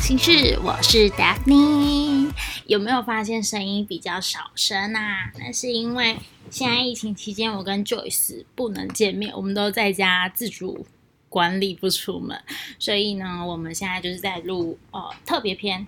[0.00, 2.32] 心事，我是 Daphne。
[2.66, 5.30] 有没有发现声音比较少声啊？
[5.38, 6.16] 那是因为
[6.50, 10.86] 现在疫情期间，我跟 Joyce 不能见面，我们都在家自主
[11.28, 12.42] 管理，不出门。
[12.78, 15.86] 所以呢，我们现在就是在录呃特别篇，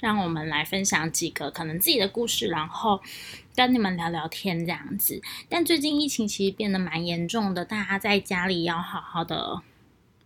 [0.00, 3.00] 让我们来分享几个可能自己的故事，然后
[3.54, 5.22] 跟你们聊聊天这样子。
[5.48, 9.62] 但最近疫情其实变得蛮严重的，大家在家里要好好的。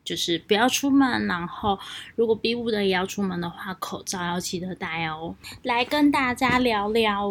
[0.06, 1.76] 就是不要出门，然后
[2.14, 5.34] 如果逼不得已要出门的话，口罩要记得戴哦。
[5.64, 7.28] 来跟大家聊聊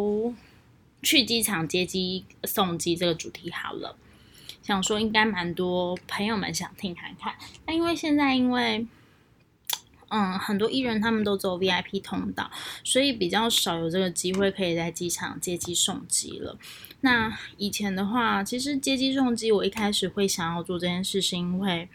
[1.02, 3.96] 去机场接机送机这个主题好了。
[4.62, 7.36] 想说应该蛮多朋友们想听看看，
[7.66, 8.86] 那因为现在因为
[10.10, 12.52] 嗯很多艺人他们都走 VIP 通道，
[12.84, 16.58] 所以比较少有这个机会可以在机场接机送机了。
[17.00, 21.88] 那以前的话，其实接机送机，我一开始会想要做这件事，是因为。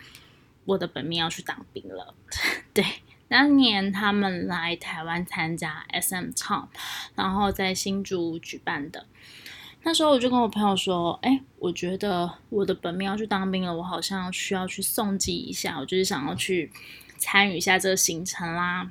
[0.71, 2.15] 我的本命要去当兵了，
[2.73, 2.85] 对，
[3.29, 6.69] 当年他们来台湾参加 SM Town，
[7.17, 9.05] 然后在新竹举办的，
[9.83, 16.71] 那时候我就跟我朋友说，哎，我觉得我的本命要去当兵了，我好像需要去送机一下，我就是想要去
[17.19, 18.89] 参与一下这个行程啦，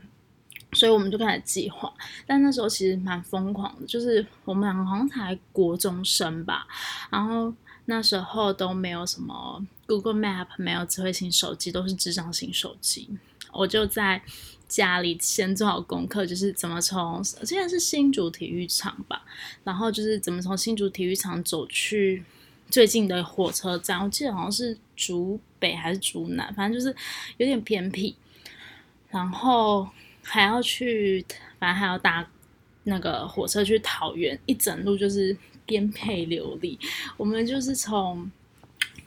[0.74, 1.94] 所以我们就开始计划，
[2.28, 6.68] 但那时候其实蛮疯狂的，就是我们两个好像才国中生吧，
[7.10, 7.54] 然后。
[7.92, 13.10] 那时候都没有什么 Google Map，没有智慧型手机，都是智障型手机。
[13.52, 14.22] 我就在
[14.68, 19.26] 家里先做好功课，就是怎么从，现在是新竹体育场吧，
[19.64, 22.24] 然后就是怎么从新竹体育场走去
[22.70, 24.04] 最近的火车站。
[24.04, 26.96] 我记得好像是竹北还是竹南，反正就是
[27.38, 28.16] 有点偏僻。
[29.10, 29.90] 然后
[30.22, 31.26] 还要去，
[31.58, 32.30] 反正还要搭
[32.84, 35.36] 那个火车去桃园，一整路就是。
[35.70, 36.80] 颠沛流离，
[37.16, 38.32] 我们就是从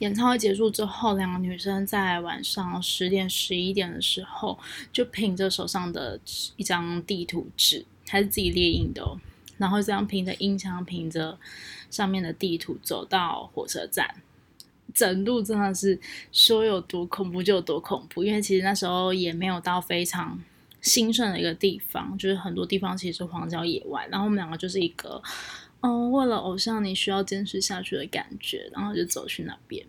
[0.03, 4.58] 演唱会结束之后，两个女生在晚上十点、十一点的时候，
[4.92, 6.18] 就凭着手上的
[6.57, 9.17] 一张地图纸，还是自己列印的，
[9.58, 11.39] 然后这样凭着音箱，凭着
[11.89, 14.17] 上面的地图走到火车站。
[14.92, 15.96] 整路真的是
[16.33, 20.36] 说有多恐怖就有多恐怖，因为其实那时候也没有到非常
[20.80, 25.23] 兴盛的一个地方，就是很多地方其实是荒郊野外，然后我们两个就是一个。
[25.83, 29.85] 哦，为了偶像，你需要坚持下去的感觉，然后就走去那边，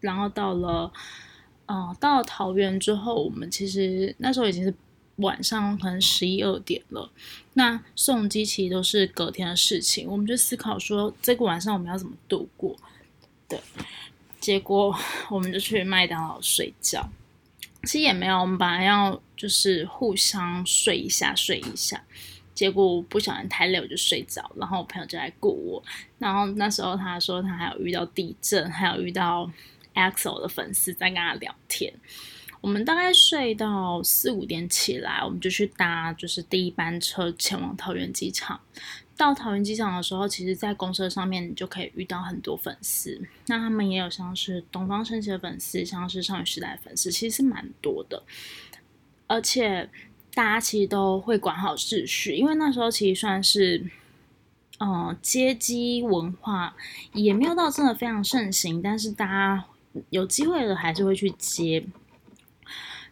[0.00, 0.92] 然后到了，
[1.66, 4.72] 呃，到了桃园之后，我们其实那时候已经是
[5.16, 7.10] 晚上，可能十一二点了。
[7.54, 12.76] 那送机其实都是隔天的事情，我们就思考说，这个晚上我们要怎么度过？
[13.48, 13.58] 对，
[14.40, 14.94] 结果
[15.30, 17.08] 我们就去麦当劳睡觉。
[17.84, 22.04] 其实也没有，我们本来要就是互相睡一下，睡一下。
[22.54, 25.82] 结果不小心太累，我就睡着，然后我朋友就来顾我。
[26.18, 29.50] 然后那时候他说他还有遇到地震，还有遇到
[29.94, 31.92] EXO 的粉丝在跟他聊天。
[32.60, 38.58] 我们大概睡到四五点起来，我们就去搭就是第一班车前往桃园机场。
[39.16, 43.20] 到桃园机场的时候，其实在公车上面你就可以遇到很多粉丝。
[43.48, 48.22] 那他们也有像是东方神起的粉丝，像是少女时代粉丝，其实是蛮多的，
[49.26, 49.90] 而且。
[50.34, 53.88] 大家其实都会管好秩序，因为那时候其实算是，
[54.80, 56.74] 嗯，接机文化
[57.12, 59.64] 也没有到真的非常盛行，但是大家
[60.10, 61.86] 有机会的还是会去接。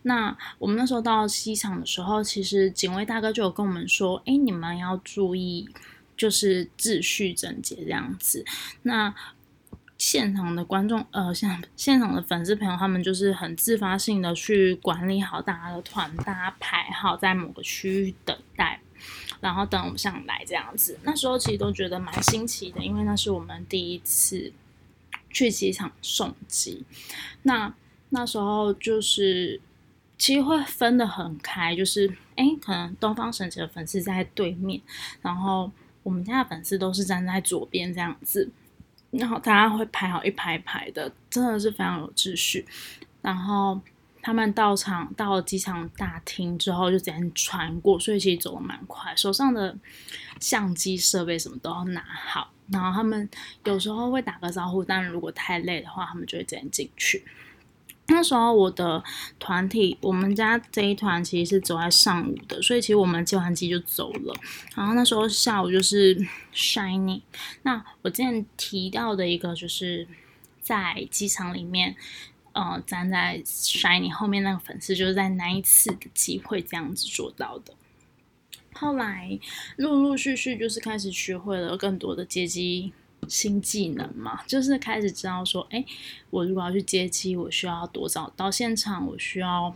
[0.02, 5.68] 那我们那时候到机场的时候，其实警卫大哥就有跟我们说：“哎，你们要注意，
[6.16, 8.44] 就是秩序整洁这样子。”
[8.82, 9.14] 那
[10.02, 18.80] 现场的观众，呃，像现场的粉丝朋友，他们就是很自发性的去管理好大家的团，大家排好在某个区域等待，
[19.40, 20.98] 然后等偶像来这样子。
[21.04, 24.52] 那时候其实都觉得蛮新奇的，因为那是我们第一次
[25.30, 26.84] 去机场送机。
[27.44, 27.72] 那
[28.08, 29.60] 那时候就是
[30.18, 34.80] 其实会分得很开，就是哎，可能东方神起的粉丝在对面，
[35.20, 35.70] 然后
[36.02, 38.50] 我们家的粉丝都是站在左边这样子。
[39.12, 42.66] 然后大家会排好一排排的，真的是非常有秩序。
[43.20, 43.80] 然后
[44.20, 49.14] 他们到场到了机场大厅之后，就直接穿过，所以其实走的蛮快。
[49.14, 49.76] 手上的
[50.40, 52.50] 相机设备什么都要拿好。
[52.70, 53.28] 然后他们
[53.64, 57.22] 有时候会打个招呼，但如果太累的话，他们就会直接进去。
[58.08, 59.02] 那时候我的
[59.38, 64.34] 团体，我们家这一团其实是走在上午的，所以其实我们接完机就走了。
[64.74, 66.14] 然后那时候下午就是
[66.52, 67.22] Shiny。
[67.62, 70.06] 那我之前提到的一个，就是
[70.60, 71.96] 在机场里面，
[72.52, 77.72] 呃，站在 Shiny 后面那个粉丝，就是在那一次的机会这样子做到的。
[78.74, 79.38] 后来
[79.76, 82.92] 陆陆续续就是开始学会了更多的接机。
[83.28, 85.84] 新技能嘛，就是开始知道说，哎，
[86.30, 89.74] 我如果要去接机，我需要多早到现场，我需要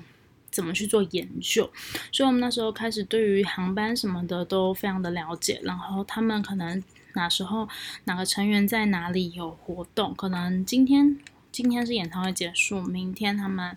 [0.51, 1.71] 怎么去做研究，
[2.13, 6.83] 所以我们那时候开始对于航班什么的都非常的了解，然后他们可能
[7.15, 7.69] 哪时候
[8.05, 11.19] 哪个成员在哪里有活动，可能今天
[11.51, 13.77] 今天是演唱会结束，明天他们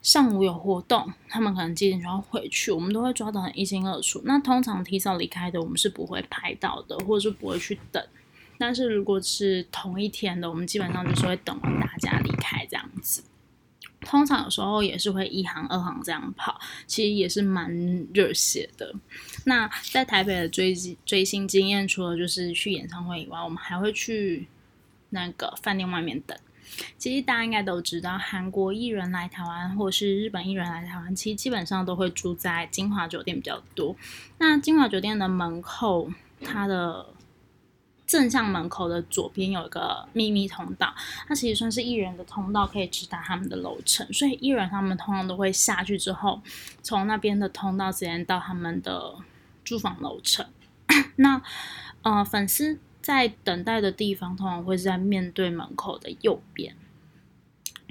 [0.00, 4.22] 上午有活动，他们可能几点就要回去，我们都会抓得很一清二楚。
[4.24, 8.02] 那通常提早离开的，我们是不会拍到的，或者是不会去等。
[8.58, 13.22] 但是如果是同一天的，我们基本上就是会等完大家离开这样子。
[14.00, 17.74] 通常有时候也是会一行二行这样跑，其实也是蛮
[18.12, 18.94] 热血的。
[19.46, 20.74] 那在台北的追
[21.06, 24.46] 追星经验，除了就是去演唱会以外，我们还会去
[25.08, 26.36] 那个饭店外面等。
[26.98, 33.96] 其实大家应该都知道，韩国艺人来台湾，或是日本艺人来台湾，其实基本上都会住在金华酒店比较多。
[34.38, 36.10] 那金华酒店的门口，
[36.42, 37.06] 它的
[38.06, 40.94] 正向门口的左边有一个秘密通道，
[41.26, 44.06] 它其实算是艺人的通道，可以直达他们的楼层。
[44.12, 46.42] 所以艺人他们通常都会下去之后，
[46.82, 49.14] 从那边的通道直接到他们的
[49.64, 50.46] 住房楼层。
[51.16, 51.40] 那
[52.02, 56.76] 呃，粉丝在等待的地方，通常会是在面对门口的右边，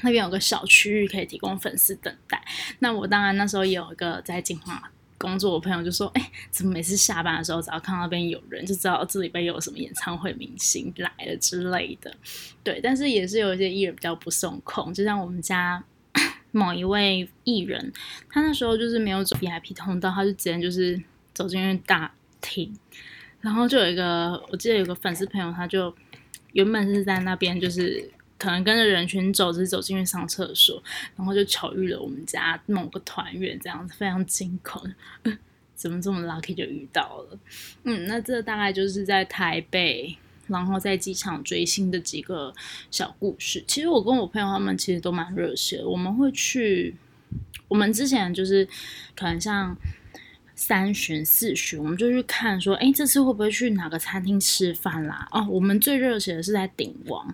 [0.04, 2.46] 那边有个小区域可以提供粉丝等待。
[2.80, 4.92] 那我当然那时候也有一个在金华。
[5.24, 12.14] 工作，我朋友就说：“哎，怎么每次下班的时候，只要看到那边有人，就知道这里边有什么演唱会明星来了之类的。”
[12.62, 15.82] 对，但是也是有一些艺人比较不受控，就像我们家
[16.52, 17.94] 某一位艺人，
[18.30, 21.02] 他那时候就是没有走 VIP 通道，他就直接就是
[21.34, 22.78] 走进去大厅，
[23.40, 25.96] 然后就有一个，我记得有个粉丝朋友，他就
[26.52, 28.12] 原本是在那边就是。
[28.44, 30.84] 可能跟着人群走，只是走进去上厕所，
[31.16, 34.84] 然后就巧遇了我们家某个团员，这样子非常惊恐，
[35.74, 37.40] 怎么这么 lucky 就遇到了？
[37.86, 40.18] 嗯，那这大概就是在台北，
[40.48, 42.54] 然后在机场追星的几个
[42.92, 43.64] 小故事。
[43.66, 46.94] 其实我跟我朋友他们其实都蛮热血，我们会去，
[47.70, 48.68] 我们之前就是
[49.16, 49.74] 可能像
[50.54, 55.30] 三巡四巡，我们就去看说，哎，这次会不会去哪个餐厅吃饭啦？
[55.32, 57.34] 哦，我们最热血的是在鼎王。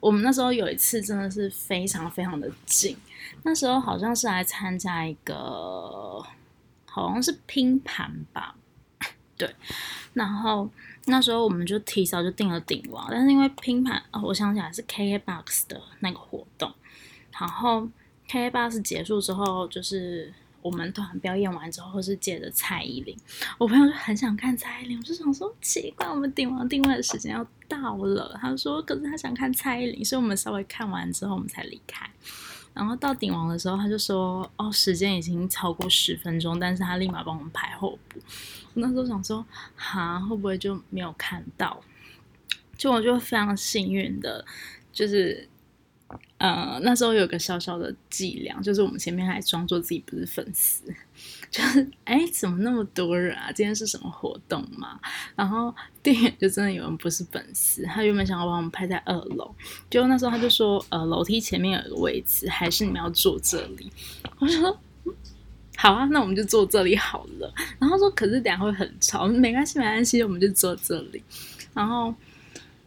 [0.00, 2.96] 我们那时候有一次真的是非常非常的近，
[3.42, 6.24] 那时候好像是来参加一个，
[6.84, 8.54] 好像是拼盘吧，
[9.36, 9.54] 对，
[10.14, 10.68] 然后
[11.06, 16.72] 那时候我们就提早就订了顶王，但是因为拼盘，哦，我想起来是 KKBOX 的那个活动，
[17.38, 17.88] 然后
[18.28, 20.32] KKBOX 结束之后就是。
[20.62, 23.16] 我们团表演完之后是借着蔡依林，
[23.56, 32.08] 我朋友就很想看蔡依林，我就想说奇怪，我们顶王定位的时间要到了，他说可是他想看蔡依林，所以我们稍微看完之后我们才离开。
[32.74, 38.20] 然后到顶王的时候，他就说哦，时间已经超过十分钟，但是他立马帮我们排后补。
[38.74, 41.82] 我那时候想说哈，会不会就没有看到？
[42.76, 44.44] 就我就非常幸运的，
[44.92, 45.48] 就是。
[46.38, 50.82] 呃，那时候有个小小的伎俩，就是我们前面还装作自己不是粉丝，
[51.50, 53.50] 就是哎，怎么那么多人啊？
[53.50, 55.00] 今天是什么活动嘛？
[55.34, 59.52] 然后店员就真的有人不是粉丝，他原本想要把我们拍在二楼，
[59.90, 63.90] 结果那时候他就说，呃，楼梯前面有一个位置，还是你们要坐这里？
[64.38, 64.78] 我说
[65.76, 67.52] 好啊，那我们就坐这里好了。
[67.80, 71.20] 然后说可是等下会很吵，没关系，没关系，我们就坐这里。
[71.74, 72.14] 然后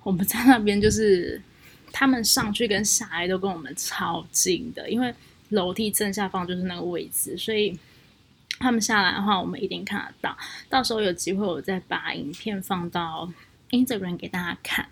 [0.03, 1.41] 我们在那边就是。
[1.91, 5.13] 他们上去跟下来都跟我们超近的，因为
[5.49, 7.77] 楼梯正下方就是那个位置，所以
[8.59, 10.37] 他们下来的话，我们一定看得到。
[10.69, 13.31] 到时候有机会，我再把影片放到
[13.71, 14.87] Instagram 给大家看。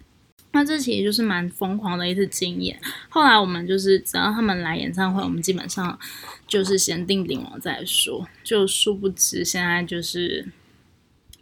[0.51, 2.79] 那这其实就是蛮疯狂的一次经验。
[3.09, 5.99] 后来我们就是只要他们来演唱会，我们基本上
[6.47, 8.27] 就是先定顶王再说。
[8.43, 10.47] 就殊不知现在就是。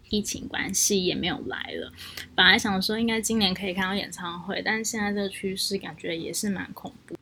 [0.09, 1.91] 疫情关系也没有来了，
[2.35, 7.15] 本来想说应该今年可以看到演唱会，但是现在这个趋势感觉也是蛮恐怖。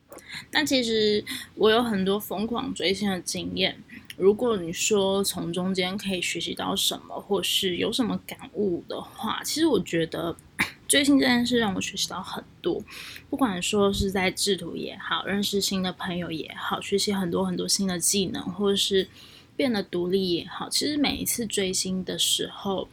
[0.51, 1.23] 那其实
[1.55, 3.75] 我有很多疯狂追星的经验，
[4.17, 10.35] 如果你说从中间可以学习到什么，或是有什么感悟的话，其实我觉得
[10.87, 12.83] 追星这件事让我学习到很多，
[13.29, 19.07] 不管说是在制图也好，认识新的朋友也好，学习很多很多新的技能，或是。
[19.55, 22.89] 变得独立也好，其实每一次追星的时候，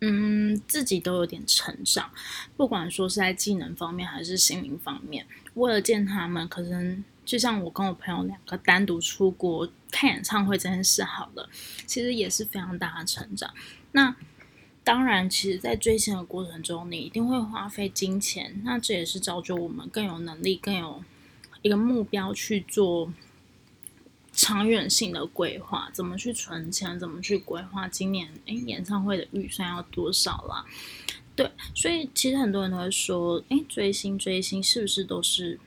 [0.00, 2.10] 嗯，自己都有点成长，
[2.56, 5.26] 不管说是在技能方面还是心灵方面。
[5.54, 11.48] 为了见他们，可能就像我跟我朋友两个单独出国看演唱会这件事，好了，
[11.86, 13.52] 其实也是非常大的成长。
[13.92, 14.16] 那
[14.82, 21.04] 当然，其实，在追星的过程中，你一定会花费金钱，那这也是造就我们更有能力、更有
[21.62, 23.12] 一个目标去做。
[24.38, 26.96] 长远性的规划，怎么去存钱？
[26.96, 30.64] 怎么去规划今年诶演唱会的预算要多少啦？
[31.34, 35.58] 对，所以其实很多人都会说，诶追星追星是不是都是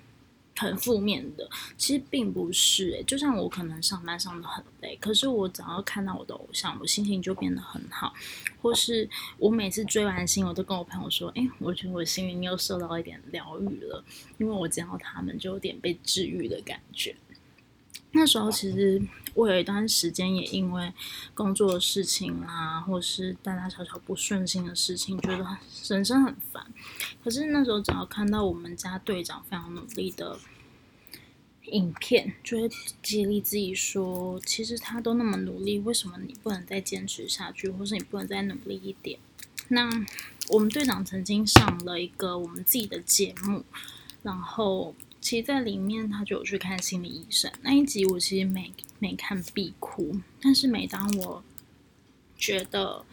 [0.56, 8.14] 很负面的，其实并不是诶，就像我可能上班上的很累，可是我只要看到我的偶像，我心情就变得很好。
[8.62, 14.02] 或是我每次追完星，我都跟我朋友说：“哎，我觉得我心灵又受到一点疗愈了，
[14.38, 17.14] 因为我见到他们就有点被治愈的感觉。”
[18.14, 19.02] 那时候其实
[19.34, 20.92] 我有一段时间也因为
[21.34, 26.66] 工作的事情啊，或是大大小小不顺心的事情，觉得人生很烦。
[27.24, 30.38] 可是那时候只要看到我们家队长非常努力的
[31.68, 32.70] 影片，就会
[33.02, 39.18] 激励自己说：其实他都那么努力，为什么你不能再坚持下去，或是你不能再努力一点？
[39.70, 39.90] 那
[40.50, 43.64] 我们队长曾经上了一个我们自己的节目，
[44.22, 44.94] 然后。
[45.22, 50.20] 其实，在里面他就有去看心理医生那一集，我其实没没看必哭。
[50.42, 51.44] 但是每当我
[52.36, 53.06] 觉得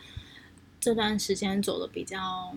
[0.80, 2.56] 这段时间走的比较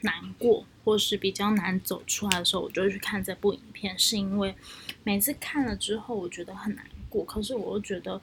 [0.00, 3.96] 难过，或是比较难走出来的时候，我就去看这部影片。
[3.96, 4.52] 是因为
[5.04, 8.20] 每次看了之后，我觉得很难过，可是我又觉得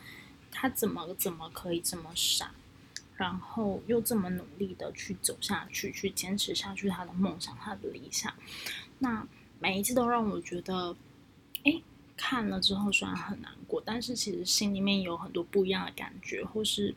[0.52, 2.52] 他怎么怎么可以这么傻，
[3.16, 8.34] 然后又这么努力的去走下去，去坚持下去他的梦想，他的理想。
[9.00, 9.26] 那。
[9.62, 10.96] 每一次都让我觉得，
[11.66, 11.80] 哎，
[12.18, 16.96] 看了之后虽然很难过，但是其实心里面有很多不一样的感觉，或是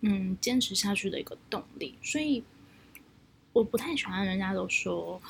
[0.00, 1.94] 嗯坚持下去的一个动力。
[2.02, 2.42] 所以
[3.52, 5.20] 我不太喜欢人家都说，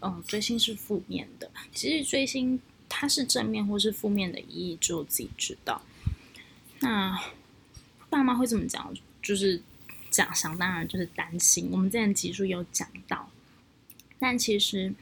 [0.00, 1.50] 嗯，追星是负面的。
[1.74, 2.58] 其实追星
[2.88, 5.82] 它是正面或是负面的意义，只有自己知道。
[6.80, 7.22] 那
[8.08, 8.90] 爸妈会这么讲，
[9.22, 9.60] 就是
[10.10, 11.68] 讲想当然就是担心。
[11.70, 13.28] 我们之前集数有讲到，
[14.18, 14.94] 但其实。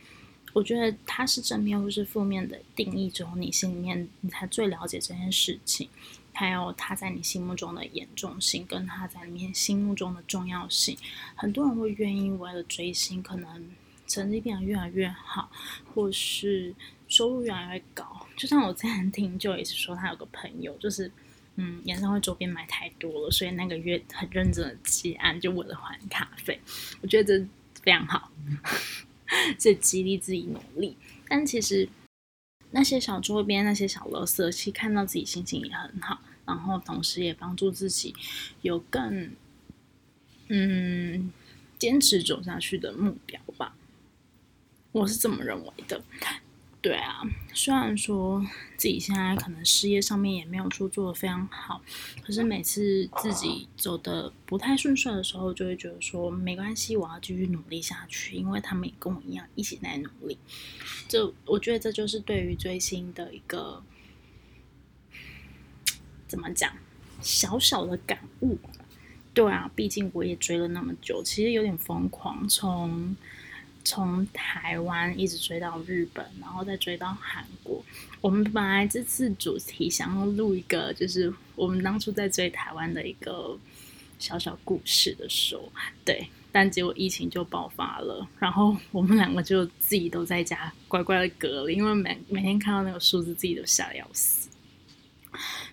[0.54, 5.88] 我觉得它是正面或是负面的定义之后，你心里面你才最了解这件事情，
[6.32, 10.96] 还有它在你心目中的严重性，跟它在里面心目中的重要性。
[11.34, 13.68] 很多人会愿意为了追星，可能
[14.06, 15.50] 成绩变得越来越好，
[15.92, 16.73] 或是
[17.08, 18.26] 收入越来越高。
[18.37, 21.11] 就像我之前听就也是说，他有个朋友，就是
[21.56, 26.61] 嗯，演唱会周边买太多了，所以那个月很认真的结案，就为了还卡费。
[27.00, 27.46] 我觉得这
[27.82, 28.30] 非常好。
[29.59, 30.97] 是激励自己努力，
[31.29, 31.88] 但其实
[32.71, 38.14] 那些小周边、那些小乐色，其实看到自己心情也很好，然后同时也帮助自己
[38.62, 39.31] 有更
[40.49, 41.33] 嗯
[41.79, 43.76] 坚持走下去的目标吧。
[44.93, 46.03] 我是这么认为的。
[46.85, 47.23] 对啊，
[47.55, 48.45] 虽然说
[48.76, 51.81] 自己现在可能事业上面也没有说做的非常好，
[52.23, 60.37] 可是每次自己走的不太顺顺的时候，就会觉得说没关系，我要继续努力下去，因为他们也跟我一样一起在努力。
[61.09, 63.83] 就我觉得这就是对于追星的一个
[66.29, 66.71] 怎么讲
[67.23, 68.59] 小小的感悟。
[69.33, 73.17] 对啊，毕竟我也追了那么久，其实有点疯狂，从。
[73.85, 77.85] 从台湾一直追到日本，然后再追到韩国。
[78.21, 83.57] 我们本来这次主题想要录一个，就是我们当初在追台湾的一个
[84.19, 85.71] 小小故事的时候，
[86.05, 94.49] 对，但结果疫情就爆发了，然后我们两个就自己都在家乖乖的隔了，因为每每天看到那个数字，自己都吓得要死，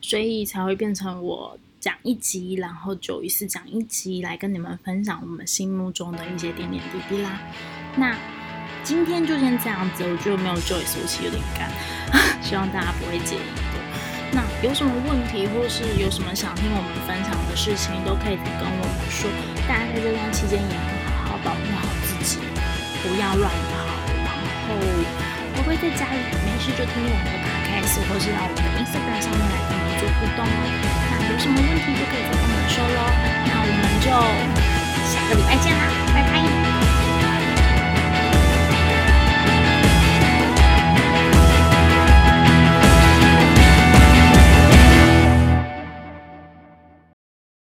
[0.01, 1.57] 所以才会变成我。
[1.81, 7.41] 讲一集，然后九一四讲一集，来跟你们分享我们心目中的一些点点滴滴啦。
[7.95, 8.15] 那
[8.83, 11.69] 今天就先这样子，我觉得没有 Joyce 我其实有点干，
[12.41, 13.45] 希望大家不会介意。
[14.31, 19.27] 那有什么问题，或是有什么想听我们分享的事情，都可以跟我们说。
[19.67, 20.81] 大家在这段期间也要
[21.27, 22.39] 好好保护好自己，
[23.03, 23.83] 不要乱跑。
[24.23, 26.17] 然后我会在家里
[26.47, 30.59] 没事就听我们的 podcast，或是到我们的 Instagram 上面来跟我们做互动哦。
[31.11, 32.99] 那有什么问题就可以再跟我们说喽，
[33.45, 34.07] 那我们就
[35.11, 36.10] 下个礼拜见啦。